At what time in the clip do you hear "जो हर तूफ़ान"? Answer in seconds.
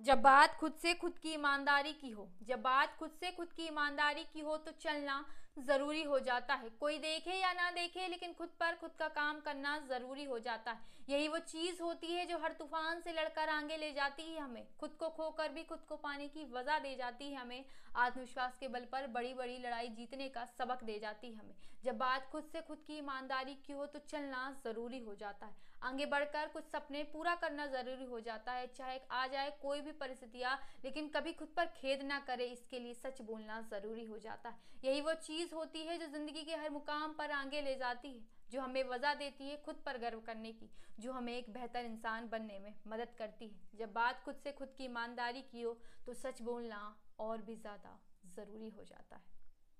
12.26-13.00